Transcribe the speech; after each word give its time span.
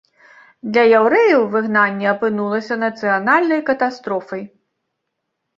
Для 0.71 0.85
яўрэяў 0.99 1.43
выгнанне 1.55 2.07
апынулася 2.13 2.79
нацыянальнай 2.85 3.61
катастрофай. 3.69 4.43